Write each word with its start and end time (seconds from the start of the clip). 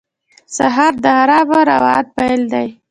سهار 0.55 0.93
د 1.03 1.05
آرام 1.21 1.47
روان 1.69 2.05
پیل 2.15 2.41
دی. 2.53 2.67